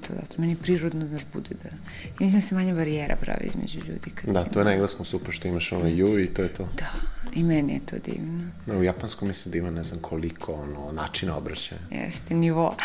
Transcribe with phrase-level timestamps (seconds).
[0.00, 0.40] to zato.
[0.40, 1.68] Meni prirodno, znaš, bude da...
[2.04, 4.10] I mislim da se manja barijera pravi između ljudi.
[4.14, 6.68] Kad Da, to je na engleskom super što imaš ono ju i to je to.
[6.76, 6.92] Da,
[7.34, 8.50] i meni je to divno.
[8.66, 11.80] Da, u japanskom mislim da ima ne znam koliko ono, načina obraćaja.
[11.90, 12.76] Jeste, nivo.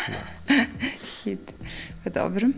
[1.24, 1.52] Hit.
[2.04, 2.48] Pa dobro.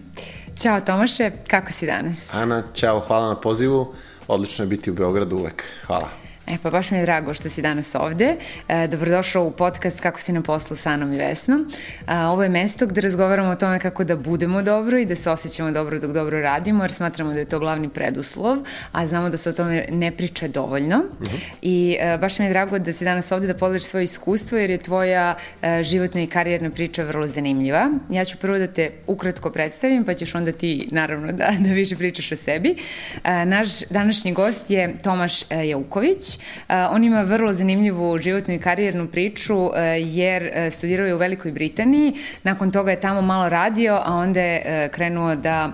[0.56, 2.34] Ćao Tomaše, kako si danas?
[2.34, 3.94] Ana, ćao, hvala na pozivu.
[4.28, 5.64] Odlično je biti u Beogradu uvek.
[5.86, 6.27] Hvala.
[6.50, 8.36] E, pa baš mi je drago što si danas ovde.
[8.68, 11.70] E, dobrodošao u podcast Kako si na poslu sa Anom i Vesnom.
[12.06, 15.30] A, ovo je mesto gde razgovaramo o tome kako da budemo dobro i da se
[15.30, 18.58] osjećamo dobro dok dobro radimo, jer smatramo da je to glavni preduslov,
[18.92, 20.96] a znamo da se o tome ne priča dovoljno.
[20.96, 21.38] Uh -huh.
[21.62, 24.70] I e, baš mi je drago da si danas ovde da podeliš svoje iskustvo, jer
[24.70, 27.90] je tvoja e, životna i karijerna priča vrlo zanimljiva.
[28.10, 31.96] Ja ću prvo da te ukratko predstavim, pa ćeš onda ti, naravno, da, da više
[31.96, 32.76] pričaš o sebi.
[33.24, 36.37] E, naš današnji gost je Tomaš e, Jauković.
[36.68, 41.18] Uh, on ima vrlo zanimljivu životnu i karijernu priču uh, jer uh, studirao je u
[41.18, 45.72] Velikoj Britaniji, nakon toga je tamo malo radio, a onda je krenuo da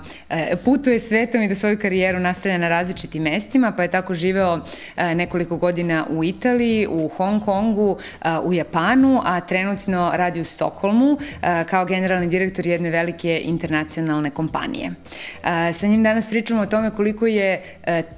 [0.65, 4.61] putuje svetom i da svoju karijeru nastavlja na različitim mestima, pa je tako živeo
[4.97, 7.99] nekoliko godina u Italiji, u Hong Kongu,
[8.43, 11.19] u Japanu, a trenutno radi u Stokholmu
[11.71, 14.91] kao generalni direktor jedne velike internacionalne kompanije.
[15.75, 17.63] Sa njim danas pričamo o tome koliko je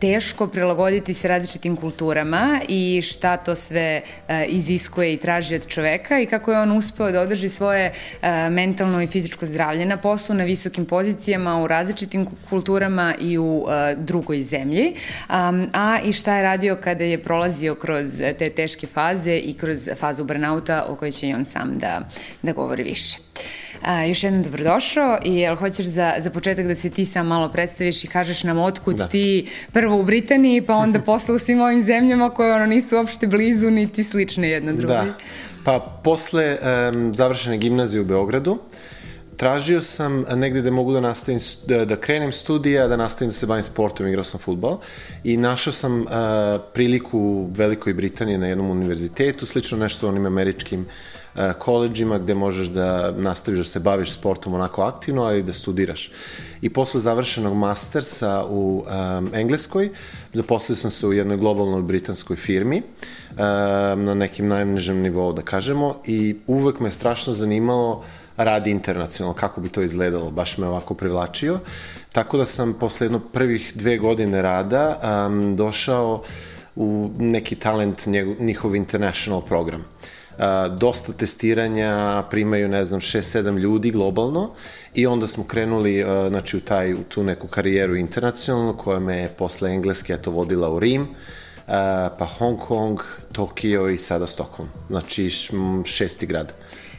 [0.00, 2.36] teško prilagoditi se različitim kulturama,
[2.69, 7.11] i šta to sve uh, iziskuje i traži od čoveka i kako je on uspeo
[7.11, 12.27] da održi svoje uh, mentalno i fizičko zdravlje na poslu, na visokim pozicijama, u različitim
[12.51, 14.95] kulturama i u uh, drugoj zemlji,
[15.73, 20.25] a i šta je radio kada je prolazio kroz te teške faze i kroz fazu
[20.25, 22.09] burnouta o kojoj će i on sam da,
[22.43, 23.25] da govori više.
[23.82, 27.48] A, još jednom dobrodošao i jel hoćeš za, za početak da se ti sam malo
[27.48, 29.08] predstaviš i kažeš nam otkud da.
[29.08, 33.27] ti prvo u Britaniji pa onda posle u svim ovim zemljama koje ono nisu uopšte
[33.27, 34.97] blizu niti slične jedna drugoj.
[34.97, 35.14] Da,
[35.64, 36.58] pa posle
[36.92, 38.59] um, završene gimnazije u Beogradu
[39.36, 43.47] tražio sam negde da mogu da nastavim, da, da krenem studija, da nastavim da se
[43.47, 44.78] bavim sportom, igrao sam futbol
[45.25, 46.09] i našao sam uh,
[46.75, 50.86] priliku u Velikoj Britaniji na jednom univerzitetu, slično nešto onim američkim uh,
[51.58, 56.10] koleđima gde možeš da nastaviš da se baviš sportom onako aktivno, ali da studiraš.
[56.60, 59.91] I posle završenog mastersa u um, Engleskoj,
[60.32, 62.82] zaposlio sam se u jednoj globalnoj britanskoj firmi,
[63.30, 68.04] um, na nekim najnižem nivou, da kažemo, i uvek me strašno zanimalo
[68.36, 71.58] radi internacionalno, kako bi to izgledalo, baš me ovako privlačio.
[72.12, 76.22] Tako da sam posle jedno prvih dve godine rada um, došao
[76.76, 79.80] u neki talent njegov, njihov international program.
[79.80, 80.16] Uh,
[80.78, 84.54] dosta testiranja, primaju, ne znam, 6-7 ljudi globalno
[84.94, 89.28] i onda smo krenuli znači, u, taj, u tu neku karijeru internacionalnu koja me je
[89.28, 91.08] posle engleske eto, vodila u Rim,
[92.19, 92.98] pa Hong Kong,
[93.32, 94.69] Tokio i sada Stockholm.
[94.88, 95.30] Znači
[95.84, 96.53] šesti grad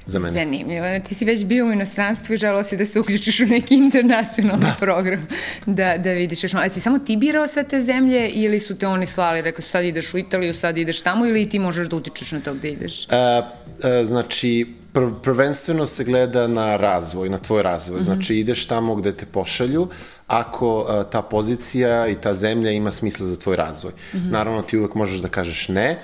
[0.07, 0.31] za mene.
[0.31, 0.85] Zanimljivo.
[1.07, 4.65] Ti si već bio u inostranstvu i želao si da se uključiš u neki internacionalni
[4.65, 4.75] da.
[4.79, 5.27] program,
[5.65, 6.65] da, da vidiš još malo.
[6.65, 9.69] A si samo ti birao sve te zemlje ili su te oni slali, rekao su
[9.69, 12.69] sad ideš u Italiju, sad ideš tamo ili ti možeš da utičeš na to gde
[12.69, 13.07] ideš?
[13.09, 13.41] A,
[13.83, 17.99] a, znači, pr prvenstveno se gleda na razvoj, na tvoj razvoj.
[17.99, 18.05] Mm -hmm.
[18.05, 19.87] Znači, ideš tamo gde te pošalju,
[20.27, 23.91] ako a, ta pozicija i ta zemlja ima smisla za tvoj razvoj.
[23.91, 24.31] Mm -hmm.
[24.31, 25.99] Naravno, ti uvek možeš da kažeš ne,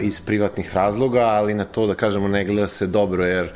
[0.00, 3.52] iz privatnih razloga, ali na to da kažemo ne gleda se dobro, jer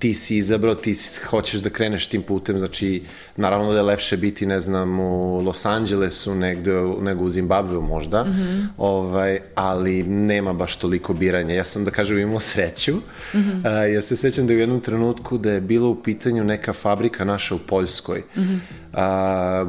[0.00, 3.02] ti si izabrao, ti si, hoćeš da kreneš tim putem, znači
[3.36, 8.24] naravno da je lepše biti, ne znam, u Los Angelesu negde, nego u Zimbabveu možda,
[8.24, 8.66] mm -hmm.
[8.78, 11.54] ovaj, ali nema baš toliko biranja.
[11.54, 12.94] Ja sam, da kažem, imao sreću.
[12.94, 13.66] Mm -hmm.
[13.66, 17.24] a, ja se sećam da u jednom trenutku da je bilo u pitanju neka fabrika
[17.24, 18.22] naša u Poljskoj.
[18.36, 18.58] Mm -hmm.
[18.92, 19.64] a,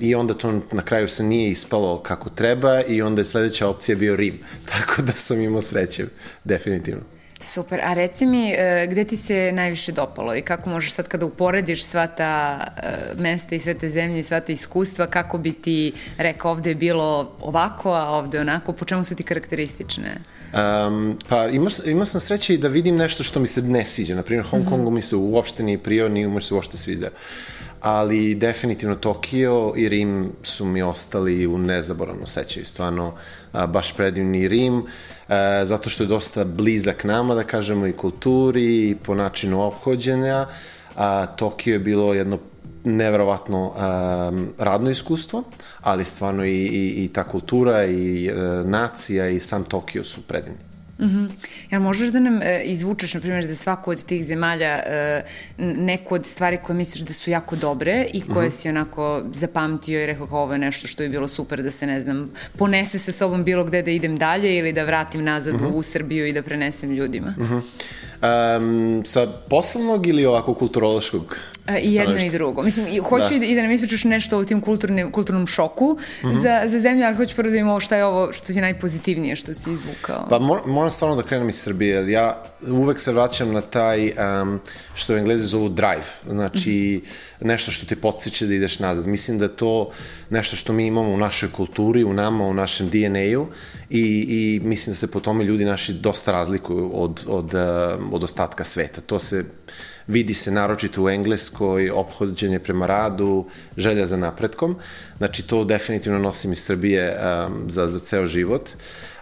[0.00, 3.96] I onda to na kraju se nije ispalo kako treba i onda je sledeća opcija
[3.96, 4.38] bio Rim.
[4.72, 6.06] Tako da sam imao sreće,
[6.44, 7.19] definitivno.
[7.42, 8.52] Super, a reci mi
[8.88, 12.60] gde ti se najviše dopalo i kako možeš sad kada uporediš sva ta
[13.18, 16.74] mesta i sve te zemlje i sva ta iskustva, kako bi ti rekao ovde je
[16.74, 20.14] bilo ovako, a ovde onako, po čemu su ti karakteristične?
[20.52, 24.14] Um, pa imao, imao sam sreće i da vidim nešto što mi se ne sviđa.
[24.14, 24.94] Naprimjer, Hong Kongu mm -hmm.
[24.94, 27.10] mi se uopšte nije prio, nije mi se uopšte sviđa.
[27.80, 32.66] Ali definitivno Tokio i Rim su mi ostali u nezaboravnom sećaju.
[32.66, 33.14] Stvarno,
[33.52, 34.82] a, baš predivni Rim,
[35.28, 40.46] a, zato što je dosta blizak nama, da kažemo, i kulturi i po načinu obhođenja.
[40.96, 42.38] A, Tokio je bilo jedno
[42.84, 45.42] neverovatno um, radno iskustvo,
[45.80, 50.70] ali stvarno i, i, i ta kultura i uh, nacija i sam Tokio su predivni.
[51.00, 51.30] Mm -hmm.
[51.70, 55.24] Jel možeš da nam e, izvučeš, na primjer, za svaku od tih zemalja e,
[55.58, 58.60] neku od stvari koje misliš da su jako dobre i koje mm -hmm.
[58.60, 61.86] si onako zapamtio i rekao kao ovo je nešto što je bilo super da se,
[61.86, 65.58] ne znam, ponese sa sobom bilo gde da idem dalje ili da vratim nazad mm
[65.58, 65.74] -hmm.
[65.74, 67.34] u Srbiju i da prenesem ljudima?
[67.38, 68.58] Mm -hmm.
[68.58, 71.36] um, sa poslovnog ili ovako kulturološkog?
[71.78, 72.62] I jedno i drugo.
[72.62, 73.44] Mislim, hoću da.
[73.44, 76.42] i da nam ispričaš nešto o tim kulturnim, kulturnom šoku mm -hmm.
[76.42, 79.36] za, za zemlju, ali hoću prvo da imamo šta je ovo što ti je najpozitivnije
[79.36, 80.26] što si izvukao.
[80.28, 84.12] Pa mor, moram stvarno da krenem iz Srbije, jer ja uvek se vraćam na taj,
[84.42, 84.60] um,
[84.94, 87.46] što u Englezi zovu drive, znači mm -hmm.
[87.46, 89.06] nešto što ti podsjeće da ideš nazad.
[89.06, 89.90] Mislim da to
[90.30, 93.46] nešto što mi imamo u našoj kulturi, u nama, u našem DNA-u
[93.90, 97.54] i, i mislim da se po tome ljudi naši dosta razlikuju od, od,
[98.12, 99.00] od ostatka sveta.
[99.00, 99.44] To se
[100.06, 104.76] vidi se naročito u Engleskoj, obhođenje prema radu, želja za napretkom.
[105.18, 108.70] Znači, to definitivno nosim iz Srbije um, za, za ceo život.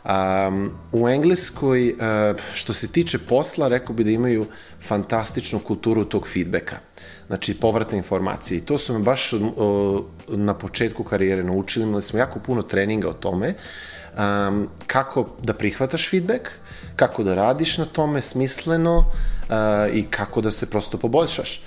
[0.04, 4.46] Um, u Engleskoj, uh, što se tiče posla, rekao bi da imaju
[4.80, 6.76] fantastičnu kulturu tog feedbacka.
[7.26, 8.58] Znači, povratne informacije.
[8.58, 9.40] I to su me baš uh,
[10.28, 11.84] na početku karijere naučili.
[11.84, 13.54] Imali smo jako puno treninga o tome.
[14.19, 16.48] Um, kako da prihvataš feedback,
[16.98, 19.06] kako da radiš na tome smisleno uh,
[19.92, 21.62] i kako da se prosto poboljšaš.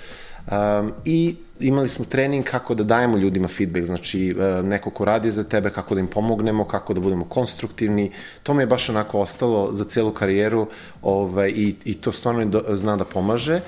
[0.50, 5.30] Um, I imali smo trening kako da dajemo ljudima feedback, znači uh, neko ko radi
[5.30, 8.10] za tebe, kako da im pomognemo, kako da budemo konstruktivni.
[8.42, 10.66] To mi je baš onako ostalo za celu karijeru
[11.02, 13.60] ovaj, i, i to stvarno do, zna da pomaže.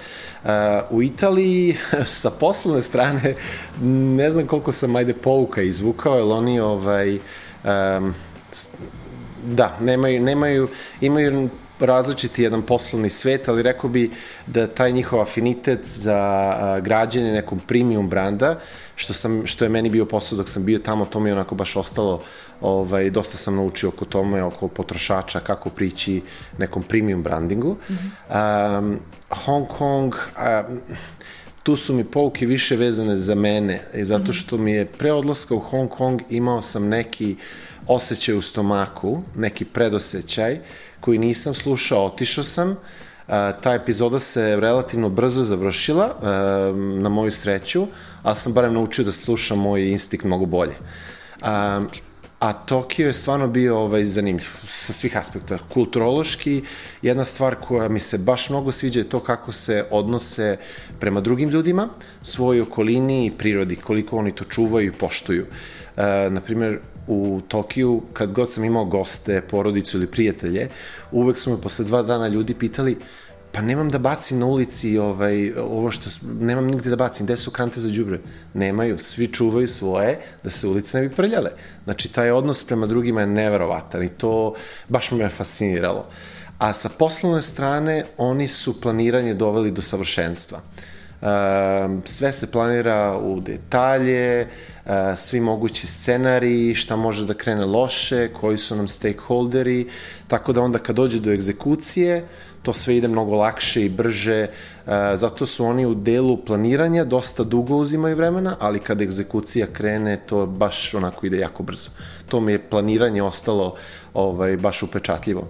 [0.45, 0.51] Uh,
[0.91, 1.77] u Italiji,
[2.21, 3.35] sa poslovne strane,
[4.17, 7.19] ne znam koliko sam ajde pouka izvukao, jer oni ovaj,
[7.65, 8.15] um,
[9.45, 10.69] da, nemaju, nemaju,
[11.01, 11.49] imaju
[11.81, 14.11] različiti jedan poslovni svet, ali rekao bi
[14.47, 18.59] da taj njihov afinitet za a, građenje nekom premium branda,
[18.97, 21.55] što, sam, što je meni bio posao dok sam bio tamo, to mi je onako
[21.55, 22.23] baš ostalo,
[22.61, 26.23] ovaj, dosta sam naučio oko tome, oko potrošača, kako prići
[26.59, 27.77] nekom premium brandingu.
[27.91, 28.79] Mm -hmm.
[28.79, 29.01] um,
[29.31, 30.63] Hong Kong, a,
[31.63, 35.59] tu su mi pouke više vezane za mene, zato što mi je pre odlaska u
[35.59, 37.37] Hong Kong imao sam neki
[37.87, 40.59] osjećaj u stomaku, neki predosećaj
[41.01, 42.77] koji nisam slušao, otišao sam, uh,
[43.63, 46.23] ta epizoda se relativno brzo završila, uh,
[47.03, 47.87] na moju sreću,
[48.23, 50.75] ali sam barem naučio da slušam moj instinkt mnogo bolje.
[51.43, 51.89] Um,
[52.45, 55.59] a Tokio je stvarno bio ovaj, zanimljiv sa svih aspekta.
[55.73, 56.63] Kulturološki,
[57.03, 60.57] jedna stvar koja mi se baš mnogo sviđa je to kako se odnose
[61.01, 61.89] prema drugim ljudima,
[62.23, 65.47] svojoj okolini i prirodi, koliko oni to čuvaju i poštuju.
[65.97, 70.69] E, naprimer, u Tokiju, kad god sam imao goste, porodicu ili prijatelje,
[71.13, 72.99] uvek su me posle dva dana ljudi pitali
[73.55, 76.11] pa nemam da bacim na ulici ovaj, ovo što,
[76.41, 78.19] nemam nigde da bacim, gde su kante za džubre?
[78.55, 81.51] Nemaju, svi čuvaju svoje da se ulice ne bi prljale.
[81.85, 84.55] Znači, taj odnos prema drugima je neverovatan i to
[84.89, 86.07] baš me fasciniralo.
[86.59, 90.59] A sa poslovne strane, oni su planiranje doveli do savršenstva.
[90.59, 90.94] Uh,
[92.05, 94.43] sve se planira u detalje,
[94.85, 99.87] uh, svi mogući scenari, šta može da krene loše, koji su nam stakeholderi,
[100.29, 102.25] tako da onda kad dođe do egzekucije,
[102.63, 107.45] to sve ide mnogo lakše i brže, uh, zato su oni u delu planiranja dosta
[107.45, 111.91] dugo uzimaju vremena, ali kad egzekucija krene, to baš onako ide jako brzo.
[112.29, 113.77] To mi je planiranje ostalo
[114.15, 115.49] ovaj, baš upečatljivo.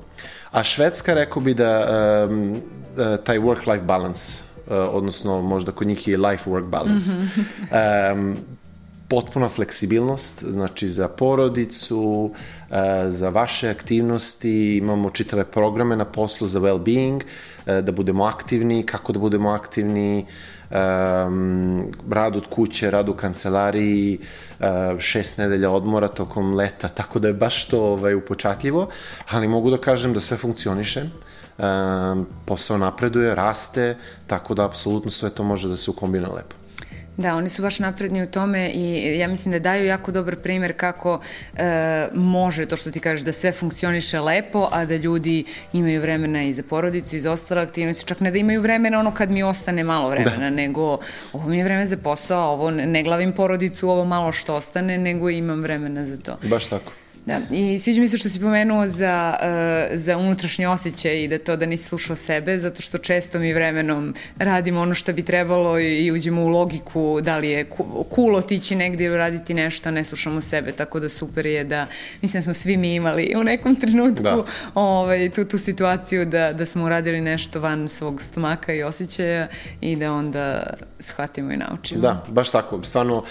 [0.51, 1.87] A Švedska, rekao bi da
[2.31, 2.57] um,
[3.25, 8.13] taj work-life balance, odnosno možda kod njih je life-work balance, mm -hmm.
[8.13, 8.37] um,
[9.09, 12.33] potpuna fleksibilnost, znači za porodicu,
[12.71, 17.21] e, za vaše aktivnosti, imamo čitave programe na poslu za well-being,
[17.67, 20.27] e, da budemo aktivni, kako da budemo aktivni,
[20.71, 24.19] um, rad od kuće, rad u kancelariji,
[24.99, 28.89] šest nedelja odmora tokom leta, tako da je baš to ovaj, upočatljivo,
[29.31, 31.05] ali mogu da kažem da sve funkcioniše,
[32.45, 33.97] posao napreduje, raste,
[34.27, 36.57] tako da apsolutno sve to može da se ukombina lepo.
[37.17, 40.77] Da, oni su baš napredni u tome i ja mislim da daju jako dobar primer
[40.77, 41.21] kako
[41.57, 46.43] e, može to što ti kažeš da sve funkcioniše lepo, a da ljudi imaju vremena
[46.43, 49.43] i za porodicu i za ostale aktivnosti, čak ne da imaju vremena ono kad mi
[49.43, 50.51] ostane malo vremena, da.
[50.51, 50.99] nego
[51.33, 55.31] ovo mi je vreme za posao, ovo ne glavim porodicu, ovo malo što ostane, nego
[55.31, 56.37] imam vremena za to.
[56.43, 56.93] Baš tako.
[57.27, 61.39] Da, i sviđa mi se što si pomenuo za, uh, za unutrašnji osjećaj i da
[61.39, 65.79] to da nisi slušao sebe, zato što često mi vremenom radimo ono što bi trebalo
[65.79, 67.71] i, i uđemo u logiku da li je
[68.15, 71.87] cool otići negdje ili raditi nešto, ne slušamo sebe, tako da super je da,
[72.23, 74.45] mislim da smo svi mi imali u nekom trenutku da.
[74.75, 79.49] ovaj, tu, tu situaciju da, da smo uradili nešto van svog stomaka i osjećaja
[79.81, 82.01] i da onda shvatimo i naučimo.
[82.01, 83.25] Da, baš tako, stvarno uh,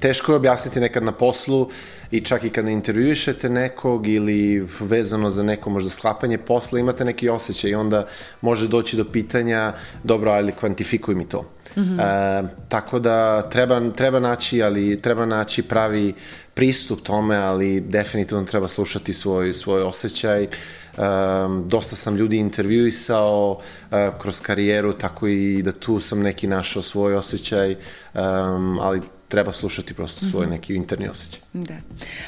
[0.00, 1.70] teško je objasniti nekad na poslu
[2.12, 7.28] i čak i kad intervjuišete nekog ili vezano za neko možda sklapanje posla, imate neki
[7.28, 8.06] osjećaj i onda
[8.40, 9.72] može doći do pitanja,
[10.04, 11.40] dobro, ali kvantifikuj mi to.
[11.76, 12.00] Mm -hmm.
[12.00, 16.14] e, tako da treba, treba naći, ali treba naći pravi
[16.54, 20.48] pristup tome, ali definitivno treba slušati svoj, svoj osjećaj.
[20.98, 26.82] Um, dosta sam ljudi intervjuisao uh, kroz karijeru, tako i da tu sam neki našao
[26.82, 30.54] svoj osjećaj, um, ali treba slušati prosto svoj mhm.
[30.54, 31.41] neki interni osjećaj.
[31.54, 31.74] Da.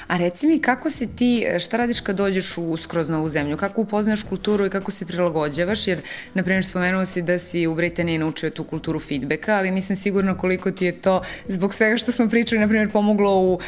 [0.07, 3.57] A reci mi kako si ti, šta radiš kad dođeš u skroz novu zemlju?
[3.57, 5.88] Kako upoznaš kulturu i kako se prilagođavaš?
[5.88, 6.00] Jer,
[6.35, 10.38] na primjer, spomenuo si da si u Britaniji naučio tu kulturu feedbacka, ali nisam sigurna
[10.38, 13.61] koliko ti je to, zbog svega što smo pričali, na primjer, pomoglo u uh,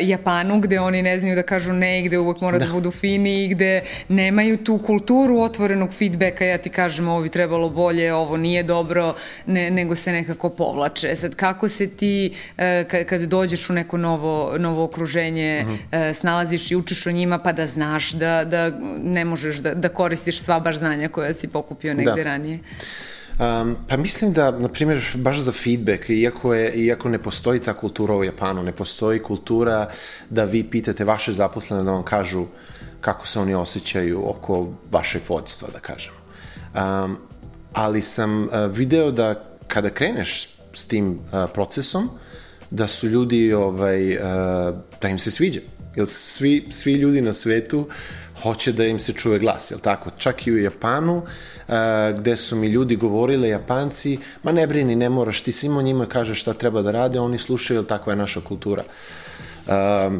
[0.00, 2.90] Japanu, gde oni ne znaju da kažu ne i gde uvek mora da, da budu
[2.90, 8.14] fini i gde nemaju tu kulturu otvorenog feedbacka, ja ti kažem ovo bi trebalo bolje,
[8.14, 9.14] ovo nije dobro,
[9.46, 11.16] ne, nego se nekako povlače.
[11.16, 15.78] Sad, kako se ti uh, kad, kad dođeš u neko novo, novo okruženje, uh mhm.
[15.92, 16.12] -huh.
[16.12, 18.70] snalaziš i učiš o njima pa da znaš da, da
[19.02, 22.22] ne možeš da, da koristiš sva baš znanja koja si pokupio negde da.
[22.22, 22.58] ranije?
[23.38, 27.72] Um, pa mislim da, na primjer, baš za feedback, iako, je, iako ne postoji ta
[27.72, 29.90] kultura u Japanu, ne postoji kultura
[30.30, 32.46] da vi pitate vaše zaposlene da vam kažu
[33.00, 36.12] kako se oni osjećaju oko vašeg vodstva, da kažem.
[36.74, 37.18] Um,
[37.72, 42.10] ali sam uh, video da kada kreneš s tim uh, procesom,
[42.70, 44.22] da su ljudi, ovaj, uh,
[45.02, 45.60] da im se sviđa.
[45.96, 47.88] Jer svi, svi ljudi na svetu
[48.42, 50.10] hoće da im se čuje glas, jel tako?
[50.18, 51.74] Čak i u Japanu, uh,
[52.18, 56.40] gde su mi ljudi govorile, Japanci, ma ne brini, ne moraš, ti samo njima kažeš
[56.40, 58.82] šta treba da rade, oni slušaju, jel takva je naša kultura.
[59.66, 59.72] Uh,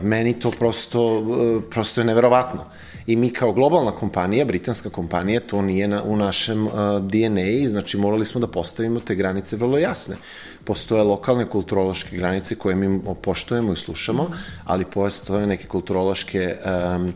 [0.02, 2.64] meni to prosto, uh, prosto je neverovatno.
[3.08, 6.72] I mi kao globalna kompanija, britanska kompanija, to nije na, u našem uh,
[7.02, 10.16] DNA, znači morali smo da postavimo te granice vrlo jasne.
[10.64, 14.30] Postoje lokalne kulturološke granice koje mi poštujemo i slušamo,
[14.64, 16.56] ali postoje neke kulturološke
[16.96, 17.12] um,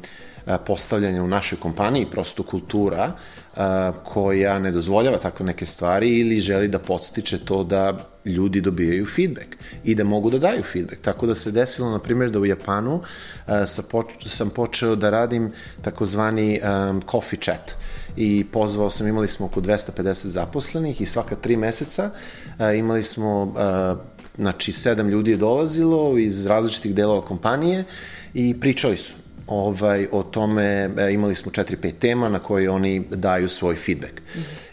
[0.66, 3.12] postavljanja u našoj kompaniji, prosto kultura
[4.04, 9.48] koja ne dozvoljava takve neke stvari ili želi da podstiče to da ljudi dobijaju feedback
[9.84, 11.00] i da mogu da daju feedback.
[11.02, 13.02] Tako da se desilo, na primjer, da u Japanu uh,
[13.66, 13.82] sa
[14.26, 15.50] sam počeo da radim
[15.82, 16.60] takozvani
[17.10, 17.76] coffee chat.
[18.16, 22.10] I pozvao sam, imali smo oko 250 zaposlenih i svaka tri meseca
[22.58, 23.96] a, imali smo, a,
[24.36, 27.84] znači, sedam ljudi je dolazilo iz različitih delova kompanije
[28.34, 29.12] i pričali su
[29.46, 34.12] ovaj, o tome, imali smo 4-5 tema na koje oni daju svoj feedback.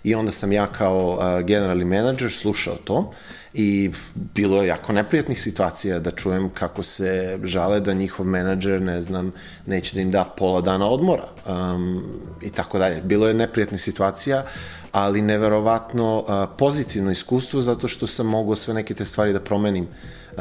[0.03, 3.13] I onda sam ja kao generalni menadžer slušao to
[3.53, 3.91] i
[4.35, 9.31] bilo je jako neprijatnih situacija da čujem kako se žale da njihov menadžer, ne znam,
[9.65, 12.03] neće da im da pola dana odmora um,
[12.41, 13.01] i tako dalje.
[13.01, 14.43] Bilo je neprijatnih situacija,
[14.91, 16.25] ali neverovatno uh,
[16.57, 19.89] pozitivno iskustvo zato što sam mogao sve neke te stvari da promenim uh,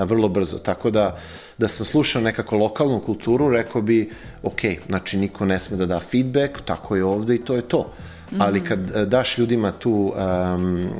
[0.04, 0.58] vrlo brzo.
[0.58, 1.18] Tako da,
[1.58, 4.10] da sam slušao nekako lokalnu kulturu, rekao bi,
[4.42, 7.92] ok, znači niko ne sme da da feedback, tako je ovde i to je to.
[8.38, 10.90] Ali kad uh, daš ljudima tu um, uh,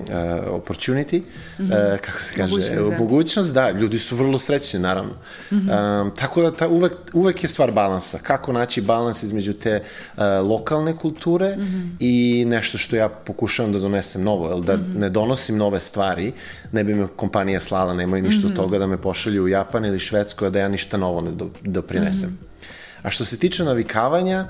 [0.46, 1.92] opportunity, mm -hmm.
[1.94, 2.98] uh, kako se kaže, mogućnost, da.
[2.98, 5.12] mogućnost, da, ljudi su vrlo srećni, naravno.
[5.52, 6.02] Mm -hmm.
[6.02, 8.18] um, tako da ta, uvek, uvek je stvar balansa.
[8.22, 9.82] Kako naći balans između te
[10.16, 11.90] uh, lokalne kulture mm -hmm.
[12.00, 14.98] i nešto što ja pokušavam da donesem novo, jel, da mm -hmm.
[14.98, 16.32] ne donosim nove stvari,
[16.72, 18.44] ne bi me kompanija slala, nemoj ništa mm -hmm.
[18.46, 18.62] od mhm.
[18.62, 21.30] toga da me pošalju u Japan ili Švedsku, a da ja ništa novo ne
[21.62, 22.28] doprinesem.
[22.28, 22.47] Mm -hmm.
[23.02, 24.46] A što se tiče navikavanja,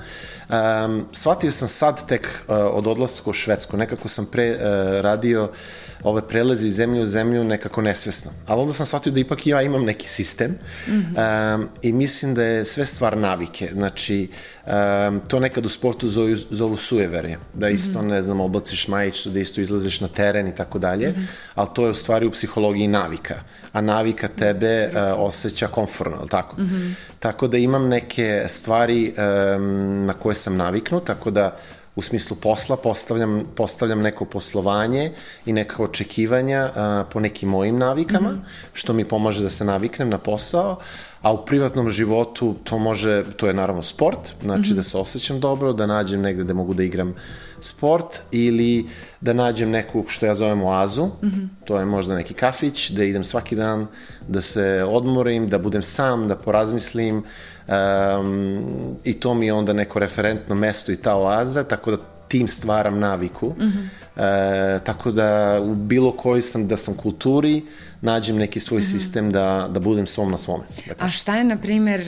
[0.49, 3.77] um, shvatio sam sad tek uh, od odlaska u Švedsku.
[3.77, 4.59] Nekako sam pre uh,
[5.01, 5.51] radio
[6.03, 8.31] ove preleze iz zemlje u zemlju nekako nesvesno.
[8.47, 10.51] Ali onda sam shvatio da ipak ja imam neki sistem
[10.87, 11.55] mm -hmm.
[11.55, 13.69] um, i mislim da je sve stvar navike.
[13.73, 14.29] Znači,
[14.65, 17.37] um, to nekad u sportu zovu, zovu sujeverje.
[17.53, 18.09] Da isto, mm -hmm.
[18.09, 21.13] ne znam, oblaciš majicu, da isto izlaziš na teren i tako dalje,
[21.55, 23.35] ali to je u stvari u psihologiji navika.
[23.73, 26.61] A navika tebe uh, osjeća konforno, ali tako?
[26.61, 26.93] Mm -hmm.
[27.19, 31.57] Tako da imam neke stvari um, na koje sam naviknut, tako da
[31.99, 35.11] u smislu posla postavljam, postavljam neko poslovanje
[35.45, 38.69] i neka očekivanja a, po nekim mojim navikama, mm -hmm.
[38.73, 40.77] što mi pomaže da se naviknem na posao,
[41.21, 44.75] a u privatnom životu to može, to je naravno sport, znači mm -hmm.
[44.75, 47.15] da se osjećam dobro, da nađem negde da mogu da igram
[47.59, 48.87] sport ili
[49.21, 51.47] da nađem neku što ja zovem oazu, mm -hmm.
[51.65, 53.87] to je možda neki kafić, da idem svaki dan,
[54.27, 57.23] da se odmorim, da budem sam, da porazmislim,
[57.69, 61.97] um, i to mi je onda neko referentno mesto i ta oaza, tako da
[62.27, 63.47] tim stvaram naviku.
[63.47, 63.87] Mm -hmm.
[64.19, 67.65] E, tako da u bilo kojoj sam, da sam kulturi,
[68.01, 68.91] nađem neki svoj mm -hmm.
[68.91, 70.63] sistem da, da budem svom na svome.
[70.87, 72.01] Da a šta je, na primer,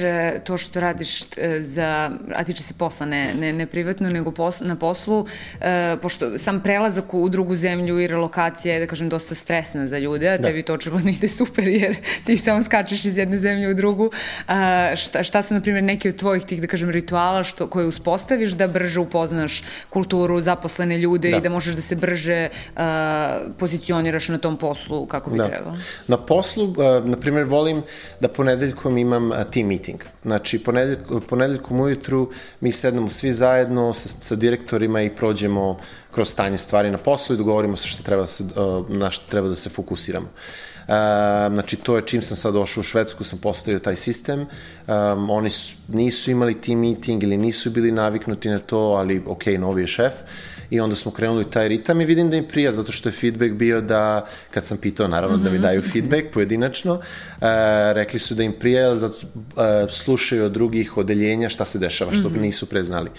[0.43, 4.62] to što radiš e, za, a tiče se posla, ne, ne, ne privatno, nego pos,
[4.62, 5.25] na poslu,
[5.62, 9.98] e, pošto sam prelazak u drugu zemlju i relokacija je, da kažem, dosta stresna za
[9.98, 10.48] ljude, a da.
[10.48, 11.95] tebi to očigledno ide super, jer
[12.25, 14.12] ti samo skačeš iz jedne zemlje u drugu.
[14.48, 17.86] A, šta, šta su, na primer, neki od tvojih tih, da kažem, rituala što, koje
[17.86, 21.38] uspostaviš da brže upoznaš kulturu, zaposlene ljude da.
[21.38, 25.48] i da možeš da se brže a, pozicioniraš na tom poslu kako bi da.
[25.48, 25.80] trebalo?
[26.07, 27.83] Na poslu, uh, na primjer, volim
[28.19, 30.03] da ponedeljkom imam uh, team meeting.
[30.23, 35.77] Znači, ponedeljkom, ponedeljkom ujutru mi sednemo svi zajedno sa, sa direktorima i prođemo
[36.11, 39.25] kroz stanje stvari na poslu i dogovorimo se šta treba da se, uh, na šta
[39.29, 40.27] treba da se fokusiramo.
[40.27, 44.39] Uh, znači, to je čim sam sad došao u Švedsku, sam postavio taj sistem.
[44.88, 49.45] Um, oni su, nisu imali team meeting ili nisu bili naviknuti na to, ali ok,
[49.45, 50.13] novi je šef.
[50.13, 53.13] Uh, i onda smo krenuli taj ritam i vidim da im prija, zato što je
[53.13, 55.43] feedback bio da, kad sam pitao naravno mm -hmm.
[55.43, 55.63] da mi mhm.
[55.63, 57.01] daju feedback pojedinačno, uh,
[57.93, 62.29] rekli su da im prija, zato uh, slušaju od drugih odeljenja šta se dešava, što
[62.29, 62.41] mm -hmm.
[62.41, 63.09] nisu preznali.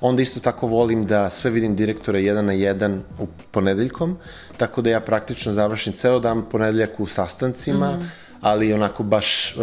[0.00, 4.18] Onda isto tako volim da sve vidim direktore jedan na jedan u ponedeljkom,
[4.56, 9.56] tako da ja praktično završim ceo dan ponedeljak u sastancima, mm -hmm ali onako baš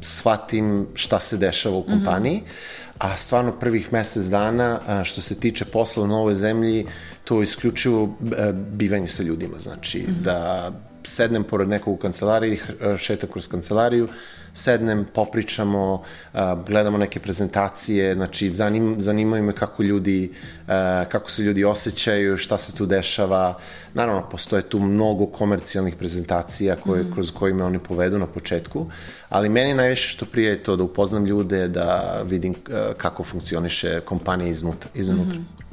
[0.00, 2.36] shvatim šta se dešava u kompaniji.
[2.36, 6.86] Mm -hmm a stvarno prvih mesec dana što se tiče posla u novoj zemlji,
[7.24, 10.22] to je isključivo e, bivanje sa ljudima, znači mm -hmm.
[10.22, 10.72] da
[11.06, 12.58] sednem pored nekog u kancelariji,
[12.98, 14.08] šetam kroz kancelariju,
[14.56, 16.02] sednem, popričamo,
[16.66, 20.32] gledamo neke prezentacije, znači zanim, zanimaju me kako ljudi,
[21.08, 23.58] kako se ljudi osjećaju, šta se tu dešava.
[23.94, 27.12] Naravno, postoje tu mnogo komercijalnih prezentacija koje, mm.
[27.12, 28.86] kroz koje me oni povedu na početku,
[29.28, 32.54] ali meni najviše što prije je to da upoznam ljude, da vidim
[32.96, 34.90] kako funkcioniše kompanija iznutra.
[34.94, 35.38] iznutra.
[35.38, 35.65] Mm -hmm.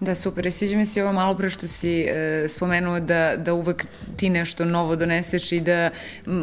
[0.00, 0.52] Da, super.
[0.52, 3.84] Sviđa mi se ovo malo pre što si e, spomenuo da, da uvek
[4.16, 5.90] ti nešto novo doneseš i da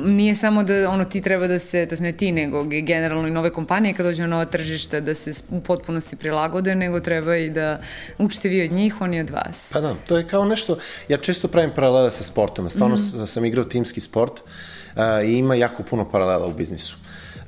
[0.06, 3.54] nije samo da ono ti treba da se, to ne ti, nego generalno i nove
[3.54, 7.82] kompanije kad dođu na nova tržišta da se u potpunosti prilagode, nego treba i da
[8.18, 9.70] učite vi od njih, oni od vas.
[9.74, 13.26] Pa da, to je kao nešto, ja često pravim paralela sa sportom, stvarno mm -hmm.
[13.26, 16.96] sam igrao timski sport uh, i ima jako puno paralela u biznisu.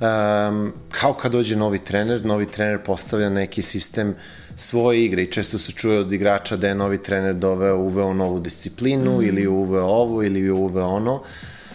[0.00, 4.14] Um, kao kad dođe novi trener, novi trener postavlja neki sistem
[4.56, 8.40] svoje igre i često se čuje od igrača da je novi trener doveo, uveo novu
[8.40, 9.22] disciplinu mm.
[9.22, 11.22] ili uveo ovo ili uveo ono.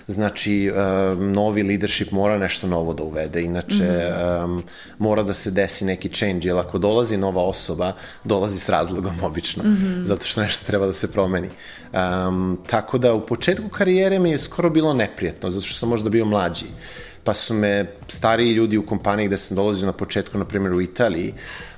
[0.07, 4.43] Znači, um, novi leadership mora nešto novo da uvede, inače mm.
[4.43, 4.63] um,
[4.97, 9.63] mora da se desi neki change, jer ako dolazi nova osoba, dolazi s razlogom obično,
[9.63, 10.03] mm -hmm.
[10.03, 11.49] zato što nešto treba da se promeni.
[11.93, 16.09] Um, tako da u početku karijere mi je skoro bilo neprijatno, zato što sam možda
[16.09, 16.65] bio mlađi.
[16.65, 20.73] Uh, pa su me stariji ljudi u kompaniji gde sam dolazio na početku, na primjer
[20.73, 21.33] u Italiji,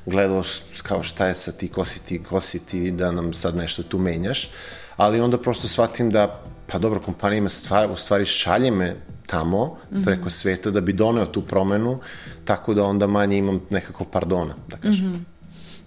[0.06, 0.43] gledao
[0.84, 3.84] kao šta je sa ti, ko si ti, ko si ti, da nam sad nešto
[3.84, 4.49] tu menjaš,
[4.97, 8.95] ali onda prosto shvatim da, pa dobro, kompanija ima stvar, u stvari šalje me
[9.27, 10.06] tamo, mm -hmm.
[10.06, 11.99] preko sveta, da bi doneo tu promenu,
[12.45, 15.08] tako da onda manje imam nekako pardona, da kažem.
[15.08, 15.33] Mm -hmm.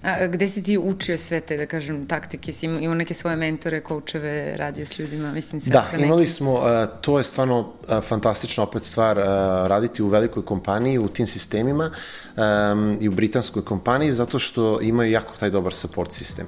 [0.06, 2.52] A, gde si ti učio sve te, da kažem, taktike?
[2.52, 6.06] Si imao neke svoje mentore, koučeve, radio s ljudima, mislim, sa, da, sa nekim?
[6.06, 6.60] imali smo, uh,
[7.00, 9.24] to je stvarno uh, fantastična opet stvar, uh,
[9.66, 11.90] raditi u velikoj kompaniji, u tim sistemima
[12.36, 16.46] um, i u britanskoj kompaniji, zato što imaju jako taj dobar support sistem.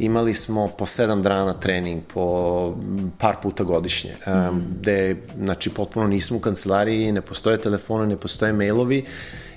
[0.00, 2.76] Imali smo po sedam dana trening, po
[3.18, 8.52] par puta godišnje, um, gde, znači, potpuno nismo u kancelariji, ne postoje telefone, ne postoje
[8.52, 9.04] mailovi,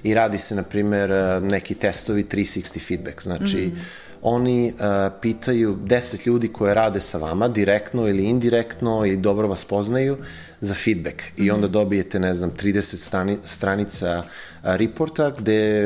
[0.03, 3.21] i radi se, na primer, e, neki testovi 360 feedback.
[3.21, 3.79] Znači, mm -hmm.
[4.21, 9.65] oni uh, pitaju 10 ljudi koje rade sa vama, direktno ili indirektno i dobro vas
[9.65, 10.17] poznaju,
[10.61, 11.15] za feedback.
[11.15, 11.45] Mm -hmm.
[11.45, 11.73] I onda mhm.
[11.73, 14.25] dobijete, ne znam, 30 strani, stranica uh,
[14.63, 15.83] reporta gde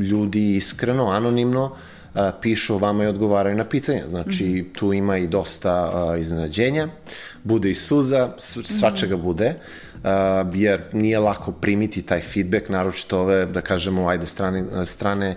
[0.00, 1.76] ljudi iskreno, anonimno
[2.14, 4.02] uh, pišu o vama i odgovaraju na pitanja.
[4.08, 4.78] Znači, mm -hmm.
[4.78, 6.88] tu ima i dosta uh, iznenađenja,
[7.44, 9.22] bude i suza, svačega mm -hmm.
[9.22, 9.54] bude
[10.04, 10.10] uh,
[10.54, 15.36] jer nije lako primiti taj feedback, naročito ove, da kažemo, ajde, strane, strane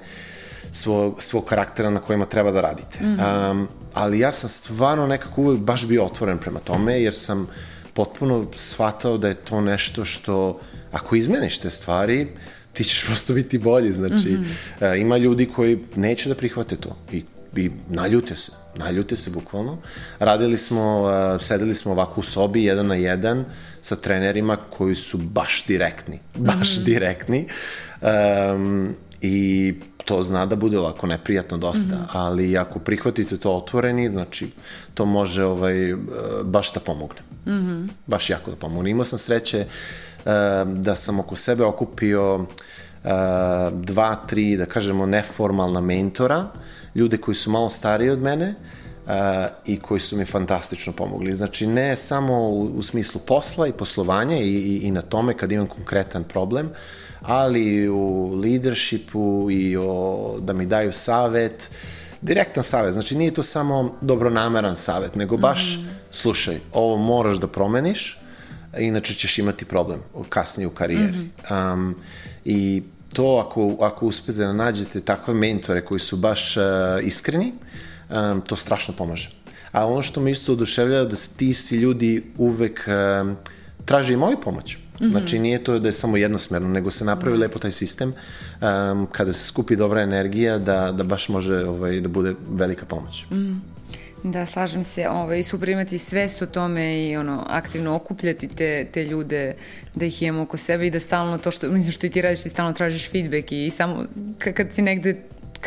[0.71, 2.99] svog, svog karaktera na kojima treba da radite.
[3.03, 3.51] Mm -hmm.
[3.51, 7.47] um, ali ja sam stvarno nekako uvek baš bio otvoren prema tome, jer sam
[7.93, 10.59] potpuno shvatao da je to nešto što,
[10.91, 12.27] ako izmeniš te stvari,
[12.77, 14.45] ti ćeš prosto biti bolji, znači, mm
[14.79, 14.91] -hmm.
[14.91, 17.23] uh, ima ljudi koji neće da prihvate to i
[17.55, 19.77] i naljute se, naljute se bukvalno.
[20.19, 23.45] Radili smo, uh, sedeli smo ovako u sobi, jedan na jedan,
[23.81, 26.83] sa trenerima koji su baš direktni, baš mm -hmm.
[26.83, 27.47] direktni.
[28.01, 29.73] Um, I
[30.05, 32.09] to zna da bude ovako neprijatno dosta, mm -hmm.
[32.13, 34.47] ali ako prihvatite to otvoreni, znači
[34.93, 35.95] to može ovaj,
[36.43, 37.26] baš da pomogne.
[37.47, 37.87] Mm -hmm.
[38.07, 38.91] Baš jako da pomogne.
[38.91, 40.25] Imao sam sreće uh,
[40.73, 42.45] da sam oko sebe okupio uh,
[43.73, 46.45] dva, tri, da kažemo, neformalna mentora,
[46.95, 48.55] ljude koji su malo stariji od mene,
[49.65, 51.33] i koji su mi fantastično pomogli.
[51.33, 55.51] Znači, ne samo u, u smislu posla i poslovanja i, i, i na tome kad
[55.51, 56.69] imam konkretan problem,
[57.21, 61.71] ali u leadershipu i o, da mi daju savet,
[62.21, 65.87] direktan savet, znači nije to samo dobronameran savet, nego baš mm.
[66.11, 68.19] slušaj, ovo moraš da promeniš,
[68.79, 69.99] inače ćeš imati problem
[70.29, 71.17] kasnije u karijeri.
[71.17, 71.73] Mm -hmm.
[71.73, 71.95] um,
[72.45, 76.63] I to ako, ako uspete da nađete takve mentore koji su baš uh,
[77.03, 77.53] iskreni,
[78.09, 79.31] um, to strašno pomaže.
[79.71, 82.87] A ono što me isto oduševljava da ti si ljudi uvek
[83.21, 83.35] um,
[83.85, 84.77] traže i moju pomoć.
[84.99, 85.11] -hmm.
[85.11, 87.39] Znači nije to da je samo jednosmerno, nego se napravi mm.
[87.39, 88.13] lepo taj sistem
[88.61, 93.25] um, kada se skupi dobra energija da, da baš može ovaj, da bude velika pomoć.
[93.31, 93.61] Mm.
[94.23, 99.05] Da, slažem se, ovaj, super imati svest o tome i ono, aktivno okupljati te, te
[99.05, 99.55] ljude,
[99.95, 102.41] da ih imamo oko sebe i da stalno to što, mislim što i ti radiš,
[102.41, 104.05] ti stalno tražiš feedback i, i samo
[104.53, 105.15] kad si negde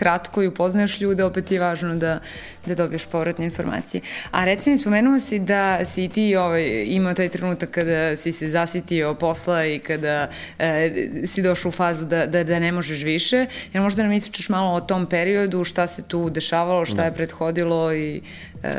[0.01, 2.19] kratko i upoznaješ ljude, opet je važno da,
[2.67, 4.01] da dobiješ povratne informacije.
[4.31, 9.15] A recimo, spomenuo si da si ti ovaj, imao taj trenutak kada si se zasitio
[9.15, 13.47] posla i kada e, si došao u fazu da, da, da ne možeš više.
[13.73, 17.05] Jer možda nam ispričaš malo o tom periodu, šta se tu dešavalo, šta da.
[17.05, 18.23] je prethodilo i...
[18.63, 18.71] E,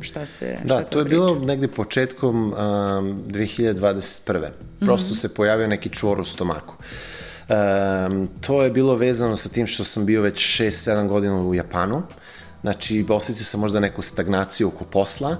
[0.00, 1.14] šta se da, šta to je priča?
[1.14, 4.48] bilo negde početkom um, 2021.
[4.80, 5.20] Prosto mm -hmm.
[5.20, 6.74] se pojavio neki čvor u stomaku.
[6.78, 7.17] Uh,
[7.48, 12.02] Um, to je bilo vezano sa tim što sam bio već 6-7 godina u Japanu.
[12.60, 15.36] Znači, osetio sam možda neku stagnaciju oko posla,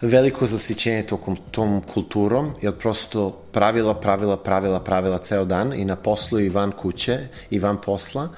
[0.00, 5.96] veliko zasićenje tokom tom kulturom, jer prosto pravila, pravila, pravila, pravila ceo dan i na
[5.96, 7.18] poslu i van kuće
[7.50, 8.28] i van posla.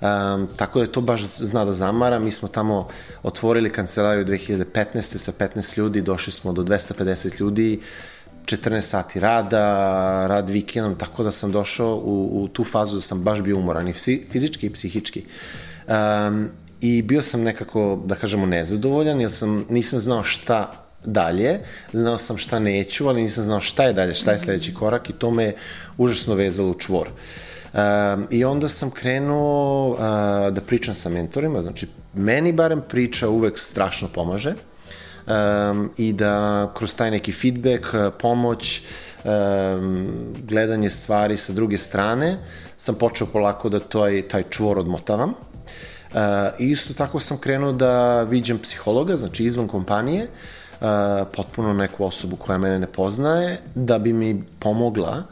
[0.00, 2.18] Um, tako da je to baš zna da zamara.
[2.18, 2.88] Mi smo tamo
[3.22, 5.18] otvorili kancelariju 2015.
[5.18, 7.80] sa 15 ljudi, došli smo do 250 ljudi,
[8.56, 9.66] 14 sati rada,
[10.26, 13.88] rad vikendom, tako da sam došao u, u tu fazu da sam baš bio umoran
[13.88, 13.92] i
[14.32, 15.24] fizički i psihički.
[15.88, 16.48] Um,
[16.80, 20.72] I bio sam nekako, da kažemo, nezadovoljan, jer sam, nisam znao šta
[21.04, 21.60] dalje,
[21.92, 25.12] znao sam šta neću, ali nisam znao šta je dalje, šta je sledeći korak i
[25.12, 25.54] to me
[25.98, 27.08] užasno vezalo u čvor.
[27.08, 29.98] Um, I onda sam krenuo uh,
[30.54, 34.54] da pričam sa mentorima, znači meni barem priča uvek strašno pomaže
[35.30, 38.82] um, i da kroz taj neki feedback, uh, pomoć,
[39.24, 40.08] um,
[40.42, 42.38] gledanje stvari sa druge strane,
[42.76, 45.30] sam počeo polako da taj, taj čvor odmotavam.
[45.30, 46.18] Uh,
[46.58, 50.28] isto tako sam krenuo da viđem psihologa, znači izvan kompanije,
[50.80, 50.86] uh,
[51.36, 55.22] potpuno neku osobu koja mene ne poznaje, da bi mi pomogla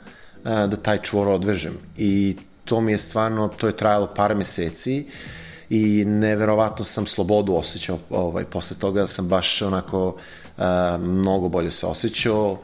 [0.44, 1.78] uh, da taj čvor odvežem.
[1.96, 5.38] I to mi je stvarno, to je trajalo par meseci, uh,
[5.70, 10.64] i neverovatno sam slobodu osjećao ovaj, posle toga sam baš onako uh,
[11.00, 12.58] mnogo bolje se osjećao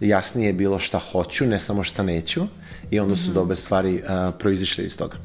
[0.00, 2.42] jasnije je bilo šta hoću, ne samo šta neću
[2.90, 3.34] i onda su mm -hmm.
[3.34, 5.16] dobre stvari uh, proizišle iz toga.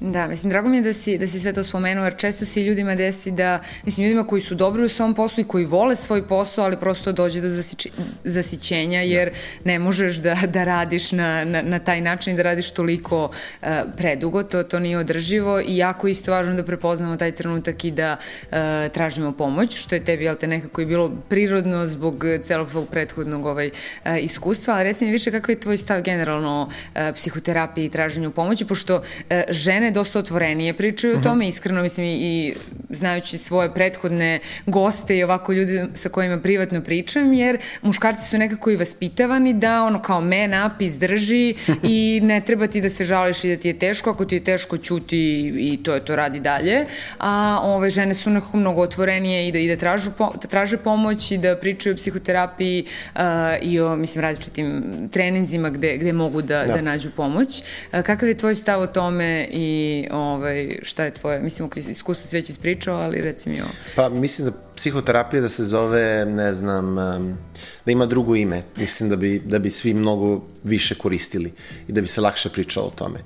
[0.00, 2.62] Da, mislim, drago mi je da si, da si sve to spomenuo, jer često se
[2.62, 6.26] ljudima desi da, mislim, ljudima koji su dobri u svom poslu i koji vole svoj
[6.26, 7.90] posao, ali prosto dođe do zasiči,
[8.24, 9.30] zasićenja, jer
[9.64, 14.42] ne možeš da, da radiš na, na, na taj način, da radiš toliko uh, predugo,
[14.42, 18.56] to, to nije održivo i jako isto važno da prepoznamo taj trenutak i da uh,
[18.92, 23.46] tražimo pomoć, što je tebi, jel te, nekako je bilo prirodno zbog celog svog prethodnog
[23.46, 27.90] ovaj, uh, iskustva, ali reci mi više kakav je tvoj stav generalno uh, psihoterapiji i
[27.90, 29.02] traženju pomoći, pošto uh,
[29.48, 31.22] žene žene dosta otvorenije pričaju o mhm.
[31.22, 32.54] tome, iskreno mislim i, i
[32.90, 38.70] znajući svoje prethodne goste i ovako ljudi sa kojima privatno pričam, jer muškarci su nekako
[38.70, 43.44] i vaspitavani da ono kao man up, izdrži i ne treba ti da se žališ
[43.44, 46.40] i da ti je teško, ako ti je teško ćuti i to je to radi
[46.40, 46.86] dalje,
[47.18, 51.30] a ove žene su nekako mnogo otvorenije i da, i da, tražu, da traže pomoć
[51.30, 53.20] i da pričaju o psihoterapiji uh,
[53.62, 56.74] i o, mislim, različitim treninzima gde, gde mogu da, da.
[56.74, 57.62] da nađu pomoć.
[57.92, 62.36] Uh, kakav je tvoj stav o tome i ovaj, šta je tvoje, mislim, iskustvo si
[62.36, 63.70] već ispričao, ali reci mi ovo.
[63.96, 66.96] Pa mislim da psihoterapija da se zove, ne znam,
[67.86, 68.62] da ima drugo ime.
[68.76, 71.52] Mislim da bi, da bi svi mnogo više koristili
[71.88, 73.18] i da bi se lakše pričalo o tome.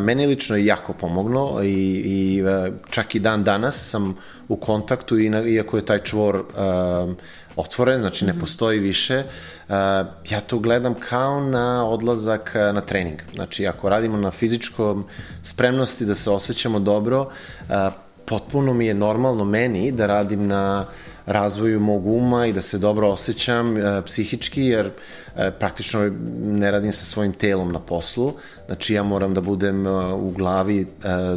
[0.00, 4.16] Meni lično je jako pomoglo i, i uh, čak i dan danas sam
[4.48, 6.44] u kontaktu iako je taj čvor
[7.56, 8.40] otvoren, znači ne mhm.
[8.40, 9.74] postoji više, uh,
[10.30, 13.18] ja to gledam kao na odlazak uh, na trening.
[13.34, 15.04] Znači, ako radimo na fizičkom
[15.42, 20.86] spremnosti da se osjećamo dobro, uh, potpuno mi je normalno meni da radim na
[21.26, 24.90] razvoju mog uma i da se dobro osjećam e, psihički, jer
[25.36, 26.10] e, praktično
[26.42, 28.32] ne radim sa svojim telom na poslu.
[28.66, 30.86] Znači ja moram da budem e, u glavi e,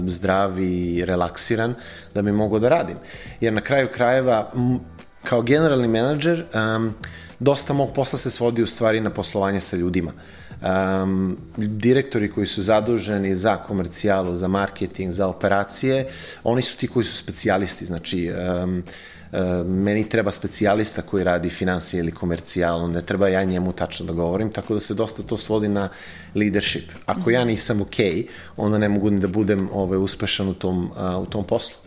[0.07, 1.73] zdrav i relaksiran
[2.13, 2.97] da bi mogo da radim.
[3.41, 4.51] Jer na kraju krajeva
[5.23, 6.93] kao generalni menadžer um,
[7.39, 10.11] dosta mog posla se svodi u stvari na poslovanje sa ljudima.
[10.61, 16.07] Um, direktori koji su zaduženi za komercijalu, za marketing, za operacije,
[16.43, 18.31] oni su ti koji su specijalisti, znači
[18.63, 18.83] um,
[19.65, 24.51] meni treba specijalista koji radi financije ili komercijal, ne treba ja njemu tačno da govorim,
[24.51, 25.89] tako da se dosta to svodi na
[26.35, 26.89] leadership.
[27.05, 27.95] Ako ja nisam ok,
[28.57, 31.77] onda ne mogu ni da budem ovaj, uspešan u tom, u tom poslu.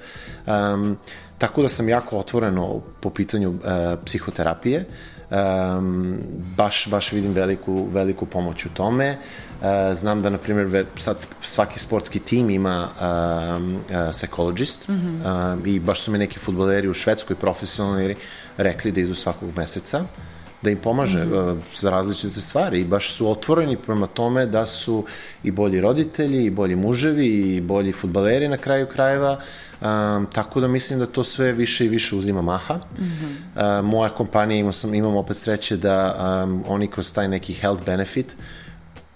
[0.46, 0.96] Um,
[1.42, 3.58] tako da sam jako otvoreno po pitanju uh,
[4.04, 4.84] psihoterapije,
[5.30, 6.18] um,
[6.56, 9.18] baš, baš vidim veliku, veliku pomoć u tome.
[9.60, 13.80] Uh, znam da, na primjer, sad svaki sportski tim ima um, uh,
[14.12, 15.58] psychologist mm -hmm.
[15.58, 18.16] uh, i baš su mi neki futboleri u Švedskoj profesionalni
[18.56, 20.04] rekli da idu svakog meseca
[20.62, 21.58] da im pomaže mm -hmm.
[21.74, 25.04] za različite stvari i baš su otvoreni prema tome da su
[25.42, 29.40] i bolji roditelji, i bolji muževi, i bolji futbaleri na kraju krajeva,
[29.82, 32.74] Um, tako da mislim da to sve više i više uzima maha.
[32.74, 33.78] Mm -hmm.
[33.78, 37.84] uh, moja kompanija, imam, sam, imam opet sreće da um, oni kroz taj neki health
[37.86, 38.36] benefit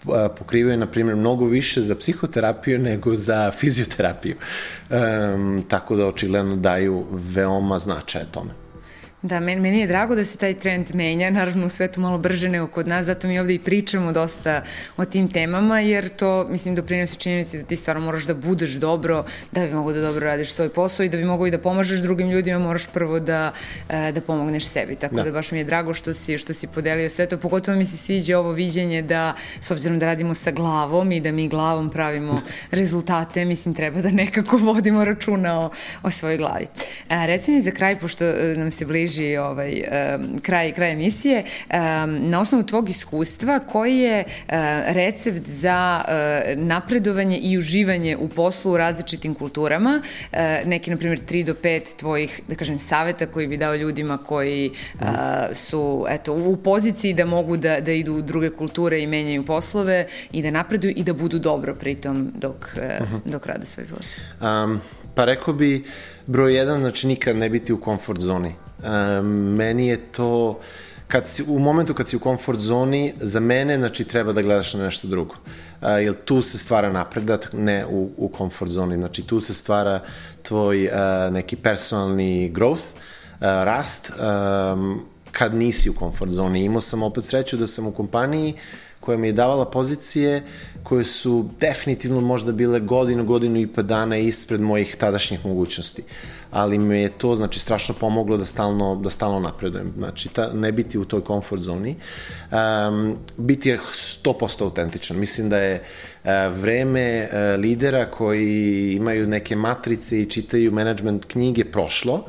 [0.04, 4.36] uh, pokrivaju, na primjer, mnogo više za psihoterapiju nego za fizioterapiju.
[4.90, 8.65] Um, tako da očigledno daju veoma značaja tome.
[9.22, 12.48] Da, meni, meni je drago da se taj trend menja, naravno u svetu malo brže
[12.48, 14.62] nego kod nas, zato mi ovde i pričamo dosta
[14.96, 19.24] o tim temama, jer to, mislim, doprinosi činjenici da ti stvarno moraš da budeš dobro,
[19.52, 22.00] da bi mogo da dobro radiš svoj posao i da bi mogo i da pomažeš
[22.00, 23.52] drugim ljudima, moraš prvo da,
[23.88, 24.96] e, da pomogneš sebi.
[24.96, 25.22] Tako da.
[25.22, 27.96] da baš mi je drago što si, što si podelio sve to, pogotovo mi se
[27.96, 32.42] sviđa ovo viđenje da, s obzirom da radimo sa glavom i da mi glavom pravimo
[32.70, 35.70] rezultate, mislim, treba da nekako vodimo računa o,
[36.02, 36.66] o svojoj glavi.
[37.08, 39.82] A, e, reci mi za kraj, pošto e, nam se bliži bliži ovaj,
[40.42, 41.44] kraj, kraj emisije.
[42.06, 44.54] Na osnovu tvog iskustva, koji je uh,
[44.86, 50.02] recept za uh, napredovanje i uživanje u poslu u različitim kulturama?
[50.32, 54.18] Uh, neki, na primjer, 3 do 5 tvojih, da kažem, saveta koji bi dao ljudima
[54.18, 54.70] koji
[55.52, 60.06] su eto, u poziciji da mogu da, da idu u druge kulture i menjaju poslove
[60.32, 63.18] i da napreduju i da budu dobro pritom dok, uh, -huh.
[63.24, 64.64] dok rade svoj posao.
[64.64, 64.80] Um,
[65.14, 65.84] pa rekao bi
[66.26, 68.65] broj jedan, znači nikad ne biti u komfort zoni.
[69.22, 70.60] Meni je to
[71.08, 74.74] kad si, u momentu kad si u komfort zoni, za mene, znači, treba da gledaš
[74.74, 75.34] na nešto drugo.
[75.34, 78.94] Uh, jer tu se stvara napredak, ne u, u komfort zoni.
[78.94, 80.02] Znači, tu se stvara
[80.42, 80.92] tvoj uh,
[81.32, 86.64] neki personalni growth, uh, rast, um, kad nisi u komfort zoni.
[86.64, 88.54] Imao sam opet sreću da sam u kompaniji
[89.00, 90.42] koja mi je davala pozicije
[90.82, 96.02] koje su definitivno možda bile godinu, godinu i pa dana ispred mojih tadašnjih mogućnosti.
[96.50, 99.92] Ali me je to, znači, strašno pomoglo da stalno, da stalno napredujem.
[99.98, 101.96] Znači, ta, ne biti u toj comfort zoni.
[102.52, 103.78] Um, biti je
[104.24, 105.18] 100% autentičan.
[105.18, 111.64] Mislim da je uh, vreme uh, lidera koji imaju neke matrice i čitaju management knjige
[111.64, 112.24] prošlo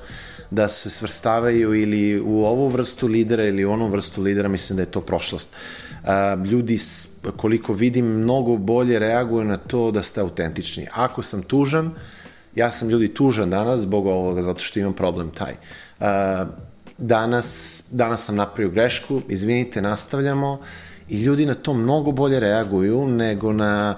[0.52, 4.82] da se svrstavaju ili u ovu vrstu lidera ili u onu vrstu lidera, mislim da
[4.82, 5.54] je to prošlost.
[5.54, 5.87] Uh,
[6.52, 6.78] ljudi,
[7.38, 10.88] koliko vidim, mnogo bolje reaguju na to da ste autentični.
[10.94, 11.92] Ako sam tužan,
[12.56, 15.54] ja sam ljudi tužan danas zbog ovoga, zato što imam problem taj.
[16.98, 20.60] Danas, danas sam napravio grešku, izvinite, nastavljamo
[21.10, 23.96] i ljudi na to mnogo bolje reaguju nego na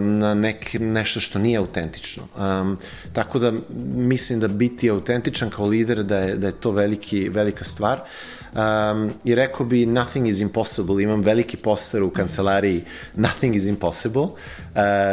[0.00, 2.22] na nek, nešto što nije autentično.
[2.38, 2.78] Um,
[3.12, 3.52] tako da
[3.94, 7.98] mislim da biti autentičan kao lider da je, da je to veliki, velika stvar.
[7.98, 12.84] Uh, um, i rekao bi nothing is impossible, imam veliki poster u kancelariji
[13.16, 14.30] nothing is impossible, uh,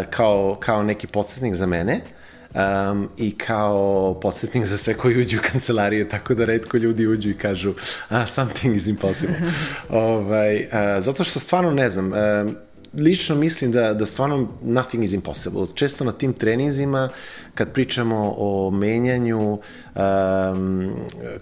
[0.09, 2.01] kao, kao neki podsjetnik za mene,
[2.53, 7.29] um, i kao podsjetnik za sve koji uđu u kancelariju, tako da redko ljudi uđu
[7.29, 7.73] i kažu
[8.09, 9.35] ah, something is impossible.
[9.89, 10.69] ovaj, uh,
[10.99, 12.17] zato što stvarno ne znam, uh,
[12.93, 15.67] lično mislim da, da stvarno nothing is impossible.
[15.73, 17.09] Često na tim treninzima,
[17.55, 19.59] kad pričamo o menjanju,
[19.95, 20.91] um,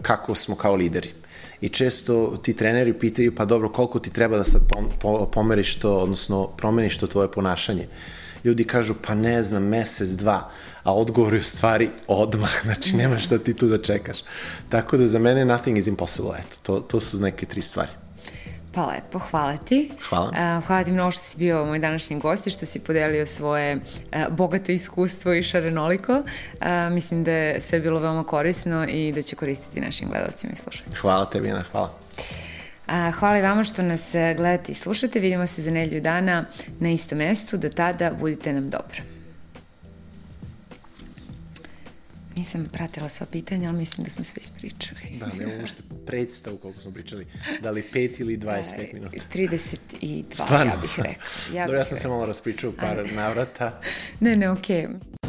[0.02, 1.25] kako smo kao lideri
[1.62, 4.62] i često ti treneri pitaju pa dobro koliko ti treba da sad
[5.32, 7.88] pomeriš to, odnosno promeniš to tvoje ponašanje.
[8.44, 10.52] Ljudi kažu pa ne znam, mesec, dva,
[10.84, 14.18] a odgovor je u stvari odmah, znači nema šta ti tu da čekaš.
[14.70, 18.05] Tako da za mene nothing is impossible, eto, to, to su neke tri stvari.
[18.76, 19.92] Pa lepo, hvala ti.
[20.10, 20.28] Hvala.
[20.28, 23.76] Uh, hvala ti mnogo što si bio moj današnji gost i što si podelio svoje
[23.76, 23.82] uh,
[24.30, 26.14] bogato iskustvo i šarenoliko.
[26.14, 30.56] Uh, mislim da je sve bilo veoma korisno i da će koristiti našim gledalcima i
[30.56, 31.02] slušateljima.
[31.02, 31.94] Hvala tebi, Ana, hvala.
[32.88, 35.20] A, hvala i vama što nas gledate i slušate.
[35.20, 36.46] Vidimo se za nedlju dana
[36.80, 37.58] na istom mestu.
[37.58, 39.15] Do tada budite nam dobro.
[42.36, 45.02] Nisam pratila sva pitanja, ali mislim da smo sve ispričali.
[45.20, 47.28] Da, ne ušte predstavu koliko smo pričali.
[47.62, 49.18] Da li 5 ili 25 minuta?
[49.34, 50.72] 32, Stvarno?
[50.72, 51.26] ja bih rekla.
[51.54, 53.80] Ja Dobro, ja sam se malo raspričao par navrata.
[54.20, 54.88] Ne, ne, okej.
[54.88, 55.25] Okay.